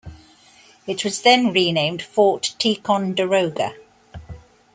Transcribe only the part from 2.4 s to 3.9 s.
Ticonderoga.